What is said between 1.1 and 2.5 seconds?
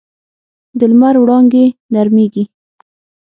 وړانګې نرمېږي